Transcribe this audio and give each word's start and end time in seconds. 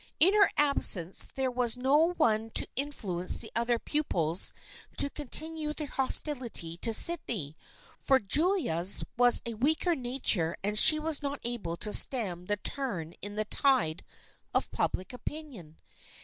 In 0.19 0.33
her 0.33 0.49
absence 0.57 1.27
there 1.27 1.51
was 1.51 1.77
no 1.77 2.13
one 2.13 2.49
to 2.55 2.65
influence 2.75 3.37
the 3.39 3.51
other 3.55 3.77
pupils 3.77 4.51
to 4.97 5.11
con 5.11 5.27
tinue 5.27 5.75
their 5.75 5.85
hostility 5.85 6.75
to 6.77 6.91
Sydney, 6.91 7.55
for 7.99 8.17
Julia's 8.19 9.03
was 9.15 9.43
a 9.45 9.53
weaker 9.53 9.93
nature 9.95 10.57
and 10.63 10.79
she 10.79 10.97
was 10.97 11.21
not 11.21 11.39
able 11.43 11.77
to 11.77 11.93
stem 11.93 12.45
the 12.47 12.57
turn 12.57 13.13
in 13.21 13.35
the 13.35 13.45
tide 13.45 14.03
of 14.55 14.71
public 14.71 15.13
opinion. 15.13 15.77